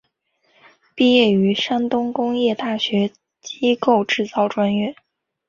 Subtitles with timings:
[0.95, 3.09] 毕业于山东工业大学
[3.39, 4.95] 机械制造专业。